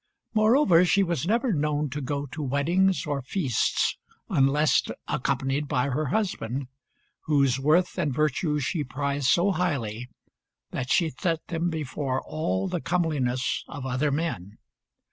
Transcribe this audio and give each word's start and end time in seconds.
Moreover, 0.33 0.83
she 0.83 1.03
was 1.03 1.27
never 1.27 1.53
known 1.53 1.91
to 1.91 2.01
go 2.01 2.25
to 2.25 2.41
weddings 2.41 3.05
or 3.05 3.21
feasts 3.21 3.97
unless 4.31 4.81
accompanied 5.07 5.67
by 5.67 5.89
her 5.89 6.07
husband, 6.07 6.69
whose 7.25 7.59
worth 7.59 7.99
and 7.99 8.11
virtue 8.11 8.57
she 8.57 8.83
prized 8.83 9.27
so 9.27 9.51
highly 9.51 10.09
that 10.71 10.89
she 10.91 11.11
set 11.11 11.45
them 11.49 11.69
before 11.69 12.19
all 12.19 12.67
the 12.67 12.81
comeliness 12.81 13.63
of 13.67 13.85
other 13.85 14.09
men. 14.09 14.57